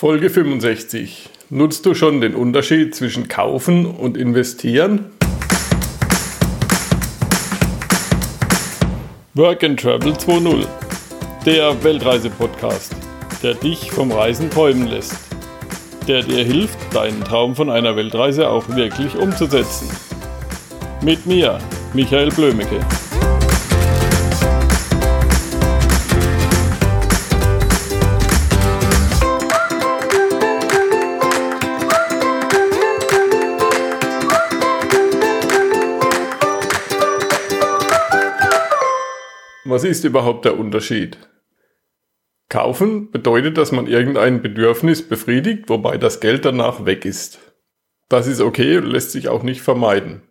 Folge 0.00 0.30
65. 0.30 1.28
Nutzt 1.50 1.84
du 1.84 1.92
schon 1.92 2.22
den 2.22 2.34
Unterschied 2.34 2.94
zwischen 2.94 3.28
kaufen 3.28 3.84
und 3.84 4.16
investieren? 4.16 5.10
Work 9.34 9.62
and 9.62 9.78
Travel 9.78 10.14
2.0. 10.14 10.66
Der 11.44 11.84
Weltreise-Podcast, 11.84 12.96
der 13.42 13.52
dich 13.52 13.90
vom 13.90 14.10
Reisen 14.10 14.48
träumen 14.48 14.86
lässt. 14.86 15.18
Der 16.08 16.22
dir 16.22 16.44
hilft, 16.44 16.78
deinen 16.94 17.22
Traum 17.22 17.54
von 17.54 17.68
einer 17.68 17.94
Weltreise 17.94 18.48
auch 18.48 18.66
wirklich 18.74 19.14
umzusetzen. 19.16 19.90
Mit 21.02 21.26
mir, 21.26 21.58
Michael 21.92 22.30
Blömecke. 22.30 22.80
Was 39.70 39.84
ist 39.84 40.04
überhaupt 40.04 40.44
der 40.46 40.58
Unterschied? 40.58 41.16
Kaufen 42.48 43.12
bedeutet, 43.12 43.56
dass 43.56 43.70
man 43.70 43.86
irgendein 43.86 44.42
Bedürfnis 44.42 45.08
befriedigt, 45.08 45.68
wobei 45.68 45.96
das 45.96 46.18
Geld 46.18 46.44
danach 46.44 46.86
weg 46.86 47.04
ist. 47.04 47.38
Das 48.08 48.26
ist 48.26 48.40
okay 48.40 48.78
und 48.78 48.86
lässt 48.86 49.12
sich 49.12 49.28
auch 49.28 49.44
nicht 49.44 49.62
vermeiden. 49.62 50.22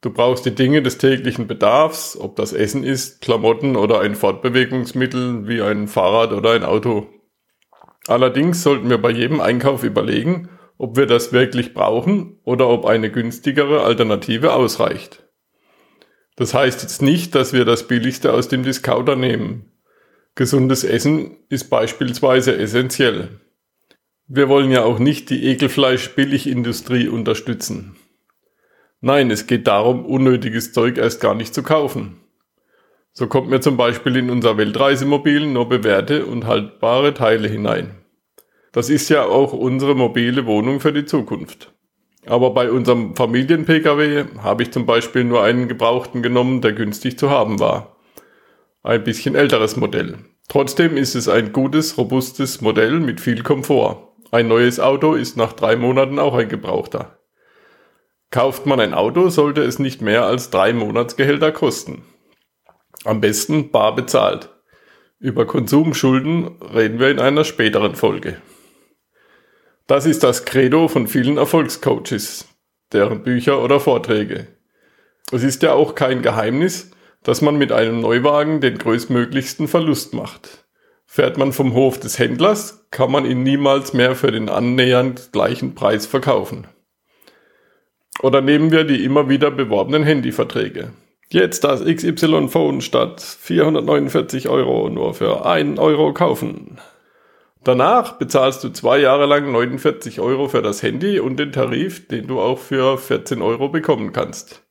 Du 0.00 0.08
brauchst 0.08 0.46
die 0.46 0.54
Dinge 0.54 0.80
des 0.80 0.96
täglichen 0.96 1.46
Bedarfs, 1.46 2.16
ob 2.18 2.36
das 2.36 2.54
Essen 2.54 2.84
ist, 2.84 3.20
Klamotten 3.20 3.76
oder 3.76 4.00
ein 4.00 4.14
Fortbewegungsmittel 4.14 5.46
wie 5.46 5.60
ein 5.60 5.86
Fahrrad 5.86 6.32
oder 6.32 6.52
ein 6.52 6.64
Auto. 6.64 7.06
Allerdings 8.06 8.62
sollten 8.62 8.88
wir 8.88 8.96
bei 8.96 9.10
jedem 9.10 9.42
Einkauf 9.42 9.84
überlegen, 9.84 10.48
ob 10.78 10.96
wir 10.96 11.04
das 11.04 11.34
wirklich 11.34 11.74
brauchen 11.74 12.38
oder 12.44 12.70
ob 12.70 12.86
eine 12.86 13.10
günstigere 13.10 13.82
Alternative 13.82 14.54
ausreicht. 14.54 15.23
Das 16.36 16.54
heißt 16.54 16.82
jetzt 16.82 17.02
nicht, 17.02 17.34
dass 17.34 17.52
wir 17.52 17.64
das 17.64 17.86
Billigste 17.86 18.32
aus 18.32 18.48
dem 18.48 18.62
Discounter 18.62 19.16
nehmen. 19.16 19.70
Gesundes 20.34 20.82
Essen 20.82 21.36
ist 21.48 21.70
beispielsweise 21.70 22.56
essentiell. 22.56 23.40
Wir 24.26 24.48
wollen 24.48 24.70
ja 24.70 24.82
auch 24.82 24.98
nicht 24.98 25.30
die 25.30 25.44
Ekelfleisch-Billigindustrie 25.44 27.08
unterstützen. 27.08 27.94
Nein, 29.00 29.30
es 29.30 29.46
geht 29.46 29.66
darum, 29.66 30.06
unnötiges 30.06 30.72
Zeug 30.72 30.96
erst 30.96 31.20
gar 31.20 31.34
nicht 31.34 31.54
zu 31.54 31.62
kaufen. 31.62 32.20
So 33.12 33.26
kommt 33.26 33.50
mir 33.50 33.60
zum 33.60 33.76
Beispiel 33.76 34.16
in 34.16 34.30
unser 34.30 34.56
Weltreisemobil 34.56 35.46
nur 35.46 35.68
bewährte 35.68 36.24
und 36.24 36.46
haltbare 36.46 37.14
Teile 37.14 37.46
hinein. 37.46 37.94
Das 38.72 38.90
ist 38.90 39.10
ja 39.10 39.24
auch 39.26 39.52
unsere 39.52 39.94
mobile 39.94 40.46
Wohnung 40.46 40.80
für 40.80 40.92
die 40.92 41.04
Zukunft. 41.04 41.73
Aber 42.26 42.50
bei 42.50 42.70
unserem 42.70 43.14
Familien-Pkw 43.16 44.24
habe 44.42 44.62
ich 44.62 44.70
zum 44.70 44.86
Beispiel 44.86 45.24
nur 45.24 45.42
einen 45.42 45.68
gebrauchten 45.68 46.22
genommen, 46.22 46.60
der 46.60 46.72
günstig 46.72 47.18
zu 47.18 47.30
haben 47.30 47.60
war. 47.60 47.96
Ein 48.82 49.04
bisschen 49.04 49.34
älteres 49.34 49.76
Modell. 49.76 50.18
Trotzdem 50.48 50.96
ist 50.96 51.14
es 51.14 51.28
ein 51.28 51.52
gutes, 51.52 51.96
robustes 51.98 52.60
Modell 52.60 53.00
mit 53.00 53.20
viel 53.20 53.42
Komfort. 53.42 54.14
Ein 54.30 54.48
neues 54.48 54.80
Auto 54.80 55.14
ist 55.14 55.36
nach 55.36 55.52
drei 55.52 55.76
Monaten 55.76 56.18
auch 56.18 56.34
ein 56.34 56.48
gebrauchter. 56.48 57.18
Kauft 58.30 58.66
man 58.66 58.80
ein 58.80 58.94
Auto, 58.94 59.28
sollte 59.28 59.62
es 59.62 59.78
nicht 59.78 60.02
mehr 60.02 60.24
als 60.24 60.50
drei 60.50 60.72
Monatsgehälter 60.72 61.52
kosten. 61.52 62.02
Am 63.04 63.20
besten 63.20 63.70
bar 63.70 63.94
bezahlt. 63.94 64.50
Über 65.18 65.46
Konsumschulden 65.46 66.60
reden 66.74 66.98
wir 66.98 67.10
in 67.10 67.20
einer 67.20 67.44
späteren 67.44 67.94
Folge. 67.94 68.38
Das 69.86 70.06
ist 70.06 70.22
das 70.22 70.46
Credo 70.46 70.88
von 70.88 71.08
vielen 71.08 71.36
Erfolgscoaches, 71.36 72.48
deren 72.92 73.22
Bücher 73.22 73.62
oder 73.62 73.80
Vorträge. 73.80 74.46
Es 75.30 75.42
ist 75.42 75.62
ja 75.62 75.74
auch 75.74 75.94
kein 75.94 76.22
Geheimnis, 76.22 76.90
dass 77.22 77.42
man 77.42 77.56
mit 77.56 77.70
einem 77.70 78.00
Neuwagen 78.00 78.62
den 78.62 78.78
größtmöglichsten 78.78 79.68
Verlust 79.68 80.14
macht. 80.14 80.64
Fährt 81.04 81.36
man 81.36 81.52
vom 81.52 81.74
Hof 81.74 82.00
des 82.00 82.18
Händlers, 82.18 82.86
kann 82.90 83.12
man 83.12 83.26
ihn 83.26 83.42
niemals 83.42 83.92
mehr 83.92 84.16
für 84.16 84.32
den 84.32 84.48
annähernd 84.48 85.32
gleichen 85.32 85.74
Preis 85.74 86.06
verkaufen. 86.06 86.66
Oder 88.22 88.40
nehmen 88.40 88.70
wir 88.70 88.84
die 88.84 89.04
immer 89.04 89.28
wieder 89.28 89.50
beworbenen 89.50 90.02
Handyverträge. 90.02 90.92
Jetzt 91.28 91.62
das 91.62 91.84
XY-Phone 91.84 92.80
statt 92.80 93.20
449 93.20 94.48
Euro 94.48 94.88
nur 94.88 95.12
für 95.12 95.44
1 95.44 95.78
Euro 95.78 96.14
kaufen. 96.14 96.78
Danach 97.64 98.18
bezahlst 98.18 98.62
du 98.62 98.68
zwei 98.68 98.98
Jahre 98.98 99.24
lang 99.24 99.50
49 99.50 100.20
Euro 100.20 100.48
für 100.48 100.60
das 100.60 100.82
Handy 100.82 101.18
und 101.18 101.38
den 101.38 101.50
Tarif, 101.50 102.06
den 102.08 102.26
du 102.26 102.38
auch 102.38 102.58
für 102.58 102.98
14 102.98 103.40
Euro 103.40 103.70
bekommen 103.70 104.12
kannst. 104.12 104.62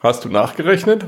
Hast 0.00 0.24
du 0.24 0.28
nachgerechnet? 0.28 1.04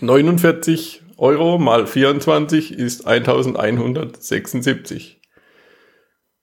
49 0.00 1.02
Euro 1.16 1.58
mal 1.58 1.88
24 1.88 2.78
ist 2.78 3.08
1176. 3.08 5.20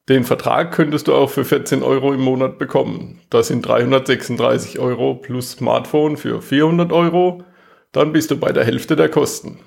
Den 0.10 0.26
Vertrag 0.26 0.74
könntest 0.74 1.08
du 1.08 1.14
auch 1.14 1.30
für 1.30 1.46
14 1.46 1.82
Euro 1.82 2.14
im 2.14 2.22
Monat 2.22 2.60
bekommen. 2.60 3.22
Das 3.30 3.48
sind 3.48 3.66
336 3.66 4.80
Euro 4.80 5.16
plus 5.16 5.52
Smartphone 5.52 6.18
für 6.18 6.42
400 6.42 6.92
Euro. 6.92 7.46
Dann 7.94 8.12
bist 8.12 8.32
du 8.32 8.38
bei 8.38 8.52
der 8.52 8.66
Hälfte 8.66 8.98
der 8.98 9.08
Kosten. 9.08 9.60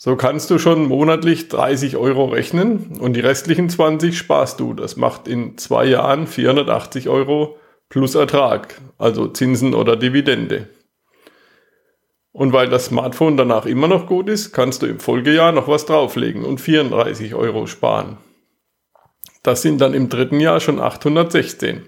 So 0.00 0.14
kannst 0.14 0.48
du 0.50 0.60
schon 0.60 0.86
monatlich 0.86 1.48
30 1.48 1.96
Euro 1.96 2.26
rechnen 2.26 2.98
und 3.00 3.14
die 3.14 3.20
restlichen 3.20 3.68
20 3.68 4.16
sparst 4.16 4.60
du. 4.60 4.72
Das 4.72 4.96
macht 4.96 5.26
in 5.26 5.58
zwei 5.58 5.86
Jahren 5.86 6.28
480 6.28 7.08
Euro 7.08 7.58
plus 7.88 8.14
Ertrag, 8.14 8.80
also 8.96 9.26
Zinsen 9.26 9.74
oder 9.74 9.96
Dividende. 9.96 10.68
Und 12.30 12.52
weil 12.52 12.68
das 12.68 12.86
Smartphone 12.86 13.36
danach 13.36 13.66
immer 13.66 13.88
noch 13.88 14.06
gut 14.06 14.28
ist, 14.28 14.52
kannst 14.52 14.82
du 14.82 14.86
im 14.86 15.00
Folgejahr 15.00 15.50
noch 15.50 15.66
was 15.66 15.84
drauflegen 15.84 16.44
und 16.44 16.60
34 16.60 17.34
Euro 17.34 17.66
sparen. 17.66 18.18
Das 19.42 19.62
sind 19.62 19.80
dann 19.80 19.94
im 19.94 20.08
dritten 20.08 20.38
Jahr 20.38 20.60
schon 20.60 20.78
816. 20.78 21.86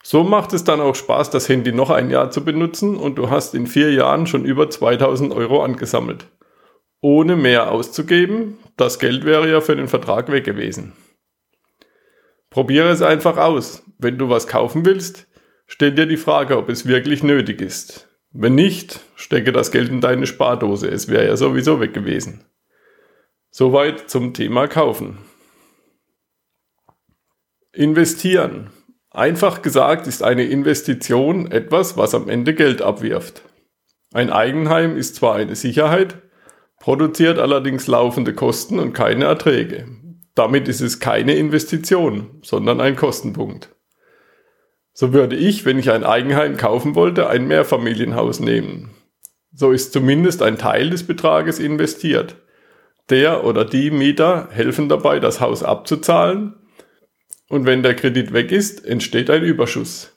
So 0.00 0.22
macht 0.22 0.52
es 0.52 0.62
dann 0.62 0.80
auch 0.80 0.94
Spaß, 0.94 1.30
das 1.30 1.48
Handy 1.48 1.72
noch 1.72 1.90
ein 1.90 2.08
Jahr 2.08 2.30
zu 2.30 2.44
benutzen 2.44 2.94
und 2.94 3.16
du 3.16 3.30
hast 3.30 3.56
in 3.56 3.66
vier 3.66 3.92
Jahren 3.92 4.28
schon 4.28 4.44
über 4.44 4.70
2000 4.70 5.32
Euro 5.32 5.64
angesammelt 5.64 6.28
ohne 7.00 7.36
mehr 7.36 7.70
auszugeben. 7.70 8.58
Das 8.76 8.98
Geld 8.98 9.24
wäre 9.24 9.50
ja 9.50 9.60
für 9.60 9.76
den 9.76 9.88
Vertrag 9.88 10.30
weg 10.30 10.44
gewesen. 10.44 10.92
Probiere 12.50 12.90
es 12.90 13.02
einfach 13.02 13.36
aus. 13.36 13.82
Wenn 13.98 14.18
du 14.18 14.28
was 14.28 14.46
kaufen 14.46 14.84
willst, 14.84 15.26
stell 15.66 15.92
dir 15.92 16.06
die 16.06 16.16
Frage, 16.16 16.56
ob 16.56 16.68
es 16.68 16.86
wirklich 16.86 17.22
nötig 17.22 17.60
ist. 17.60 18.08
Wenn 18.32 18.54
nicht, 18.54 19.00
stecke 19.14 19.52
das 19.52 19.70
Geld 19.70 19.88
in 19.88 20.00
deine 20.00 20.26
Spardose. 20.26 20.88
Es 20.88 21.08
wäre 21.08 21.26
ja 21.26 21.36
sowieso 21.36 21.80
weg 21.80 21.94
gewesen. 21.94 22.44
Soweit 23.50 24.10
zum 24.10 24.34
Thema 24.34 24.68
Kaufen. 24.68 25.18
Investieren. 27.72 28.70
Einfach 29.10 29.62
gesagt 29.62 30.06
ist 30.06 30.22
eine 30.22 30.44
Investition 30.44 31.50
etwas, 31.50 31.96
was 31.96 32.14
am 32.14 32.28
Ende 32.28 32.54
Geld 32.54 32.82
abwirft. 32.82 33.42
Ein 34.12 34.30
Eigenheim 34.30 34.96
ist 34.96 35.16
zwar 35.16 35.34
eine 35.36 35.56
Sicherheit, 35.56 36.16
produziert 36.86 37.40
allerdings 37.40 37.88
laufende 37.88 38.32
Kosten 38.32 38.78
und 38.78 38.92
keine 38.92 39.24
Erträge. 39.24 39.88
Damit 40.36 40.68
ist 40.68 40.80
es 40.80 41.00
keine 41.00 41.34
Investition, 41.34 42.38
sondern 42.42 42.80
ein 42.80 42.94
Kostenpunkt. 42.94 43.74
So 44.92 45.12
würde 45.12 45.34
ich, 45.34 45.64
wenn 45.64 45.80
ich 45.80 45.90
ein 45.90 46.04
Eigenheim 46.04 46.56
kaufen 46.56 46.94
wollte, 46.94 47.28
ein 47.28 47.48
Mehrfamilienhaus 47.48 48.38
nehmen. 48.38 48.90
So 49.52 49.72
ist 49.72 49.92
zumindest 49.94 50.44
ein 50.44 50.58
Teil 50.58 50.90
des 50.90 51.04
Betrages 51.04 51.58
investiert. 51.58 52.36
Der 53.10 53.42
oder 53.42 53.64
die 53.64 53.90
Mieter 53.90 54.48
helfen 54.52 54.88
dabei, 54.88 55.18
das 55.18 55.40
Haus 55.40 55.64
abzuzahlen 55.64 56.54
und 57.48 57.66
wenn 57.66 57.82
der 57.82 57.96
Kredit 57.96 58.32
weg 58.32 58.52
ist, 58.52 58.86
entsteht 58.86 59.28
ein 59.28 59.42
Überschuss. 59.42 60.16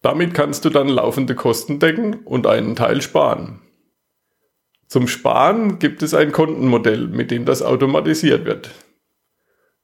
Damit 0.00 0.32
kannst 0.32 0.64
du 0.64 0.70
dann 0.70 0.86
laufende 0.86 1.34
Kosten 1.34 1.80
decken 1.80 2.20
und 2.24 2.46
einen 2.46 2.76
Teil 2.76 3.02
sparen. 3.02 3.62
Zum 4.92 5.08
Sparen 5.08 5.78
gibt 5.78 6.02
es 6.02 6.12
ein 6.12 6.32
Kontenmodell, 6.32 7.06
mit 7.06 7.30
dem 7.30 7.46
das 7.46 7.62
automatisiert 7.62 8.44
wird. 8.44 8.72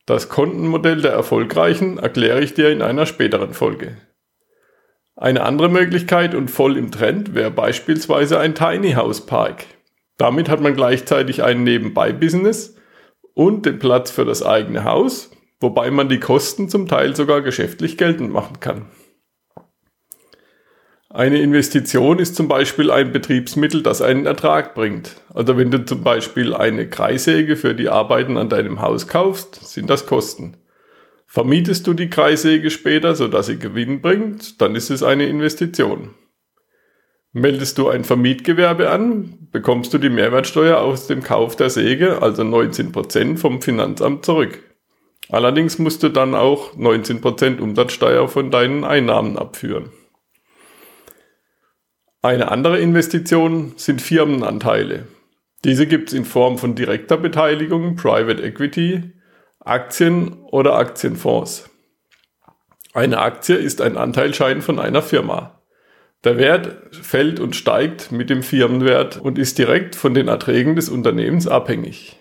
Das 0.05 0.29
Kontenmodell 0.29 1.01
der 1.01 1.13
Erfolgreichen 1.13 1.97
erkläre 1.97 2.43
ich 2.43 2.53
dir 2.53 2.69
in 2.69 2.83
einer 2.83 3.07
späteren 3.07 3.55
Folge. 3.55 3.97
Eine 5.17 5.45
andere 5.45 5.71
Möglichkeit 5.71 6.35
und 6.35 6.51
voll 6.51 6.77
im 6.77 6.91
Trend 6.91 7.35
wäre 7.35 7.51
beispielsweise 7.51 8.39
ein 8.39 8.55
Tiny 8.55 8.93
House 8.93 9.25
Park. 9.25 9.65
Damit 10.19 10.51
hat 10.51 10.61
man 10.61 10.77
gleichzeitig 10.77 11.43
ein 11.43 11.65
Nebenbei-Business 11.65 12.77
und 13.33 13.65
den 13.65 13.79
Platz 13.79 14.11
für 14.11 14.27
das 14.27 14.43
eigene 14.43 14.85
Haus, 14.85 15.31
wobei 15.59 15.91
man 15.91 16.11
die 16.11 16.21
Kosten 16.21 16.69
zum 16.69 16.87
Teil 16.87 17.17
sogar 17.17 17.41
geschäftlich 17.41 17.97
geltend 17.97 18.31
machen 18.31 18.61
kann. 18.61 18.85
Eine 21.11 21.41
Investition 21.41 22.19
ist 22.19 22.37
zum 22.37 22.49
Beispiel 22.49 22.91
ein 22.91 23.13
Betriebsmittel, 23.13 23.83
das 23.83 24.03
einen 24.03 24.27
Ertrag 24.27 24.75
bringt. 24.75 25.23
Also 25.33 25.57
wenn 25.57 25.71
du 25.71 25.83
zum 25.87 26.03
Beispiel 26.03 26.55
eine 26.55 26.87
Kreissäge 26.87 27.57
für 27.57 27.75
die 27.75 27.89
Arbeiten 27.89 28.37
an 28.37 28.51
deinem 28.51 28.83
Haus 28.83 29.09
kaufst, 29.09 29.55
sind 29.67 29.89
das 29.89 30.05
Kosten. 30.05 30.59
Vermietest 31.27 31.87
du 31.87 31.95
die 31.95 32.11
Kreissäge 32.11 32.71
später, 32.71 33.15
sodass 33.15 33.47
sie 33.47 33.59
Gewinn 33.59 34.03
bringt, 34.03 34.61
dann 34.61 34.75
ist 34.75 34.91
es 34.91 35.03
eine 35.03 35.27
Investition. 35.27 36.15
Meldest 37.33 37.79
du 37.79 37.89
ein 37.89 38.05
Vermietgewerbe 38.05 38.91
an, 38.91 39.49
bekommst 39.51 39.95
du 39.95 39.99
die 39.99 40.11
Mehrwertsteuer 40.11 40.79
aus 40.79 41.07
dem 41.07 41.23
Kauf 41.23 41.57
der 41.57 41.71
Säge, 41.71 42.21
also 42.21 42.43
19% 42.43 43.39
vom 43.39 43.63
Finanzamt 43.63 44.27
zurück. 44.27 44.63
Allerdings 45.31 45.79
musst 45.79 46.03
du 46.03 46.11
dann 46.11 46.35
auch 46.35 46.75
19% 46.75 47.61
Umsatzsteuer 47.61 48.29
von 48.29 48.51
deinen 48.51 48.85
Einnahmen 48.85 49.39
abführen. 49.39 49.91
Eine 52.21 52.51
andere 52.51 52.81
Investition 52.81 53.75
sind 53.77 54.03
Firmenanteile. 54.03 55.07
Diese 55.65 55.87
gibt 55.87 56.09
es 56.09 56.15
in 56.15 56.25
Form 56.25 56.59
von 56.59 56.75
direkter 56.75 57.17
Beteiligung, 57.17 57.95
Private 57.95 58.43
Equity, 58.43 59.13
Aktien 59.61 60.33
oder 60.43 60.75
Aktienfonds. 60.75 61.71
Eine 62.93 63.19
Aktie 63.19 63.55
ist 63.55 63.81
ein 63.81 63.97
Anteilschein 63.97 64.63
von 64.63 64.81
einer 64.81 65.01
Firma. 65.01 65.63
Der 66.25 66.39
Wert 66.39 66.77
fällt 66.91 67.39
und 67.39 67.55
steigt 67.55 68.11
mit 68.11 68.31
dem 68.31 68.43
Firmenwert 68.43 69.19
und 69.19 69.39
ist 69.39 69.57
direkt 69.57 69.95
von 69.95 70.13
den 70.13 70.27
Erträgen 70.27 70.75
des 70.75 70.89
Unternehmens 70.89 71.47
abhängig. 71.47 72.19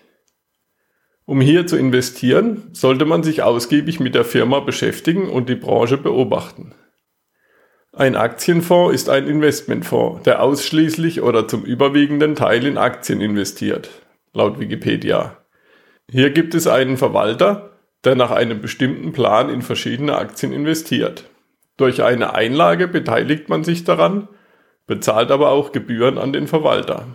Um 1.24 1.40
hier 1.40 1.66
zu 1.66 1.76
investieren, 1.76 2.68
sollte 2.72 3.04
man 3.04 3.24
sich 3.24 3.42
ausgiebig 3.42 3.98
mit 3.98 4.14
der 4.14 4.24
Firma 4.24 4.60
beschäftigen 4.60 5.28
und 5.28 5.48
die 5.48 5.56
Branche 5.56 5.98
beobachten. 5.98 6.72
Ein 7.98 8.14
Aktienfonds 8.14 8.94
ist 8.94 9.08
ein 9.08 9.26
Investmentfonds, 9.26 10.22
der 10.22 10.40
ausschließlich 10.40 11.20
oder 11.20 11.48
zum 11.48 11.64
überwiegenden 11.64 12.36
Teil 12.36 12.64
in 12.64 12.78
Aktien 12.78 13.20
investiert, 13.20 13.90
laut 14.32 14.60
Wikipedia. 14.60 15.38
Hier 16.08 16.30
gibt 16.30 16.54
es 16.54 16.68
einen 16.68 16.96
Verwalter, 16.96 17.72
der 18.04 18.14
nach 18.14 18.30
einem 18.30 18.60
bestimmten 18.60 19.10
Plan 19.10 19.50
in 19.50 19.62
verschiedene 19.62 20.16
Aktien 20.16 20.52
investiert. 20.52 21.24
Durch 21.76 22.04
eine 22.04 22.36
Einlage 22.36 22.86
beteiligt 22.86 23.48
man 23.48 23.64
sich 23.64 23.82
daran, 23.82 24.28
bezahlt 24.86 25.32
aber 25.32 25.50
auch 25.50 25.72
Gebühren 25.72 26.18
an 26.18 26.32
den 26.32 26.46
Verwalter. 26.46 27.08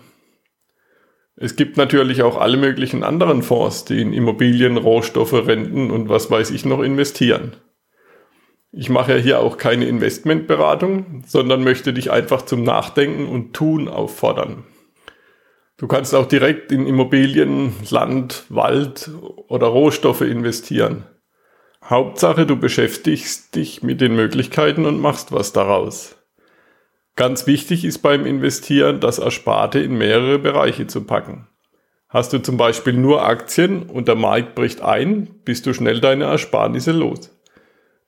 Es 1.37 1.55
gibt 1.55 1.77
natürlich 1.77 2.23
auch 2.23 2.35
alle 2.37 2.57
möglichen 2.57 3.05
anderen 3.05 3.41
Fonds, 3.41 3.85
die 3.85 4.01
in 4.01 4.11
Immobilien, 4.11 4.75
Rohstoffe, 4.75 5.31
Renten 5.31 5.91
und 5.91 6.09
was 6.09 6.29
weiß 6.29 6.51
ich 6.51 6.65
noch 6.65 6.81
investieren. 6.81 7.55
Ich 8.75 8.89
mache 8.89 9.13
ja 9.13 9.17
hier 9.19 9.39
auch 9.39 9.57
keine 9.57 9.85
Investmentberatung, 9.85 11.21
sondern 11.27 11.63
möchte 11.63 11.93
dich 11.93 12.09
einfach 12.09 12.41
zum 12.41 12.63
Nachdenken 12.63 13.27
und 13.27 13.53
Tun 13.53 13.87
auffordern. 13.87 14.63
Du 15.77 15.85
kannst 15.87 16.15
auch 16.15 16.25
direkt 16.25 16.71
in 16.71 16.87
Immobilien, 16.87 17.73
Land, 17.91 18.45
Wald 18.49 19.11
oder 19.47 19.67
Rohstoffe 19.67 20.21
investieren. 20.21 21.03
Hauptsache, 21.83 22.47
du 22.47 22.55
beschäftigst 22.55 23.53
dich 23.53 23.83
mit 23.83 24.01
den 24.01 24.15
Möglichkeiten 24.15 24.87
und 24.87 24.99
machst 24.99 25.31
was 25.31 25.53
daraus. 25.53 26.15
Ganz 27.15 27.45
wichtig 27.45 27.85
ist 27.85 27.99
beim 27.99 28.25
Investieren, 28.25 28.99
das 28.99 29.19
Ersparte 29.19 29.79
in 29.81 29.99
mehrere 29.99 30.39
Bereiche 30.39 30.87
zu 30.87 31.03
packen. 31.03 31.47
Hast 32.09 32.33
du 32.33 32.39
zum 32.39 32.57
Beispiel 32.57 32.93
nur 32.93 33.23
Aktien 33.23 33.83
und 33.83 34.07
der 34.07 34.15
Markt 34.15 34.55
bricht 34.55 34.81
ein, 34.81 35.29
bist 35.45 35.67
du 35.67 35.73
schnell 35.75 35.99
deine 35.99 36.23
Ersparnisse 36.23 36.91
los. 36.91 37.29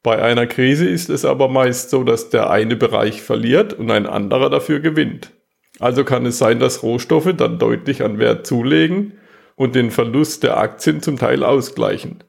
Bei 0.05 0.21
einer 0.21 0.45
Krise 0.45 0.87
ist 0.87 1.09
es 1.09 1.25
aber 1.25 1.47
meist 1.47 1.89
so, 1.89 2.03
dass 2.03 2.29
der 2.29 2.51
eine 2.51 2.75
Bereich 2.75 3.23
verliert 3.23 3.73
und 3.73 3.89
ein 3.89 4.05
anderer 4.05 4.51
dafür 4.51 4.79
gewinnt. 4.79 5.31
Also 5.79 6.03
kann 6.03 6.27
es 6.27 6.37
sein, 6.37 6.59
dass 6.59 6.83
Rohstoffe 6.83 7.33
dann 7.35 7.57
deutlich 7.57 8.03
an 8.03 8.19
Wert 8.19 8.45
zulegen 8.45 9.13
und 9.55 9.73
den 9.73 9.89
Verlust 9.89 10.43
der 10.43 10.57
Aktien 10.57 11.01
zum 11.01 11.17
Teil 11.17 11.43
ausgleichen. 11.43 12.23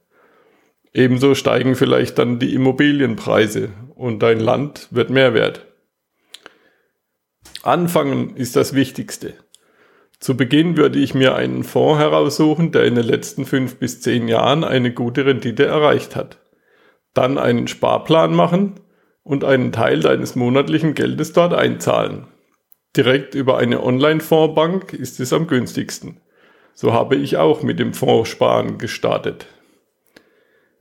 Ebenso 0.94 1.34
steigen 1.34 1.74
vielleicht 1.74 2.16
dann 2.16 2.38
die 2.38 2.54
Immobilienpreise 2.54 3.68
und 3.94 4.22
dein 4.22 4.40
Land 4.40 4.88
wird 4.90 5.10
mehr 5.10 5.34
wert. 5.34 5.66
Anfangen 7.62 8.36
ist 8.36 8.56
das 8.56 8.72
Wichtigste. 8.72 9.34
Zu 10.18 10.34
Beginn 10.34 10.78
würde 10.78 10.98
ich 10.98 11.12
mir 11.12 11.34
einen 11.34 11.62
Fonds 11.62 12.00
heraussuchen, 12.00 12.72
der 12.72 12.84
in 12.84 12.94
den 12.94 13.04
letzten 13.04 13.44
fünf 13.44 13.76
bis 13.76 14.00
zehn 14.00 14.28
Jahren 14.28 14.64
eine 14.64 14.94
gute 14.94 15.26
Rendite 15.26 15.66
erreicht 15.66 16.16
hat 16.16 16.38
dann 17.16 17.38
einen 17.38 17.68
Sparplan 17.68 18.34
machen 18.34 18.74
und 19.22 19.44
einen 19.44 19.72
Teil 19.72 20.00
deines 20.00 20.36
monatlichen 20.36 20.94
Geldes 20.94 21.32
dort 21.32 21.54
einzahlen. 21.54 22.26
Direkt 22.96 23.34
über 23.34 23.58
eine 23.58 23.82
Online-Fondsbank 23.82 24.92
ist 24.92 25.20
es 25.20 25.32
am 25.32 25.46
günstigsten. 25.46 26.20
So 26.74 26.92
habe 26.92 27.16
ich 27.16 27.36
auch 27.36 27.62
mit 27.62 27.78
dem 27.78 27.94
Fondssparen 27.94 28.78
gestartet. 28.78 29.46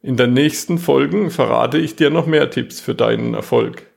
In 0.01 0.17
den 0.17 0.33
nächsten 0.33 0.77
Folgen 0.77 1.31
verrate 1.31 1.77
ich 1.77 1.95
dir 1.95 2.09
noch 2.09 2.27
mehr 2.27 2.49
Tipps 2.51 2.79
für 2.79 2.93
deinen 2.93 3.33
Erfolg. 3.33 3.87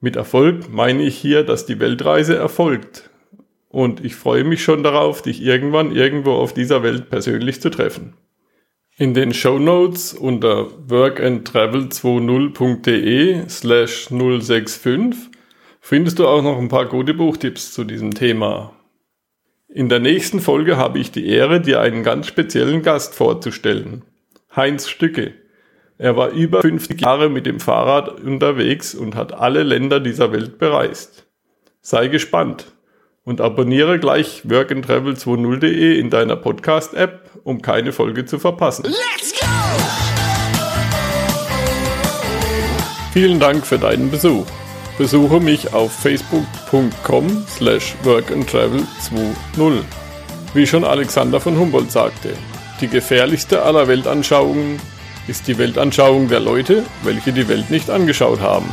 Mit 0.00 0.16
Erfolg 0.16 0.68
meine 0.70 1.02
ich 1.02 1.16
hier, 1.16 1.44
dass 1.44 1.64
die 1.64 1.80
Weltreise 1.80 2.36
erfolgt. 2.36 3.08
Und 3.68 4.04
ich 4.04 4.14
freue 4.14 4.44
mich 4.44 4.62
schon 4.62 4.82
darauf, 4.82 5.22
dich 5.22 5.42
irgendwann 5.42 5.94
irgendwo 5.94 6.32
auf 6.32 6.52
dieser 6.52 6.82
Welt 6.82 7.08
persönlich 7.08 7.60
zu 7.60 7.70
treffen. 7.70 8.14
In 8.98 9.12
den 9.12 9.34
Show 9.34 9.58
Notes 9.58 10.14
unter 10.14 10.68
workandtravel20.de 10.88 13.46
slash 13.46 14.08
065 14.08 15.28
findest 15.82 16.18
du 16.18 16.26
auch 16.26 16.42
noch 16.42 16.56
ein 16.56 16.68
paar 16.68 16.86
gute 16.86 17.12
Buchtipps 17.12 17.74
zu 17.74 17.84
diesem 17.84 18.14
Thema. 18.14 18.72
In 19.68 19.90
der 19.90 19.98
nächsten 19.98 20.40
Folge 20.40 20.78
habe 20.78 20.98
ich 20.98 21.12
die 21.12 21.28
Ehre, 21.28 21.60
dir 21.60 21.82
einen 21.82 22.04
ganz 22.04 22.26
speziellen 22.26 22.80
Gast 22.80 23.14
vorzustellen. 23.14 24.00
Heinz 24.54 24.88
Stücke. 24.88 25.34
Er 25.98 26.16
war 26.16 26.30
über 26.30 26.62
50 26.62 26.98
Jahre 26.98 27.28
mit 27.28 27.44
dem 27.44 27.60
Fahrrad 27.60 28.22
unterwegs 28.22 28.94
und 28.94 29.14
hat 29.14 29.34
alle 29.34 29.62
Länder 29.62 30.00
dieser 30.00 30.32
Welt 30.32 30.56
bereist. 30.56 31.26
Sei 31.82 32.08
gespannt 32.08 32.72
und 33.26 33.42
abonniere 33.42 33.98
gleich 33.98 34.42
workandtravel20.de 34.48 35.98
in 35.98 36.08
deiner 36.08 36.36
Podcast-App, 36.36 37.28
um 37.44 37.60
keine 37.60 37.92
Folge 37.92 38.24
zu 38.24 38.38
verpassen. 38.38 38.84
Let's 38.84 39.38
go! 39.38 39.46
Vielen 43.12 43.40
Dank 43.40 43.66
für 43.66 43.78
deinen 43.78 44.10
Besuch. 44.10 44.46
Besuche 44.96 45.40
mich 45.40 45.74
auf 45.74 45.92
facebook.com 45.92 47.44
slash 47.48 47.94
workandtravel20. 48.04 49.82
Wie 50.54 50.66
schon 50.66 50.84
Alexander 50.84 51.40
von 51.40 51.58
Humboldt 51.58 51.90
sagte, 51.90 52.30
die 52.80 52.88
gefährlichste 52.88 53.62
aller 53.62 53.88
Weltanschauungen 53.88 54.80
ist 55.26 55.48
die 55.48 55.58
Weltanschauung 55.58 56.28
der 56.28 56.40
Leute, 56.40 56.84
welche 57.02 57.32
die 57.32 57.48
Welt 57.48 57.70
nicht 57.70 57.90
angeschaut 57.90 58.40
haben. 58.40 58.66